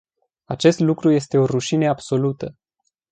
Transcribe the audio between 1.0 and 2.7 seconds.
este o rușine absolută.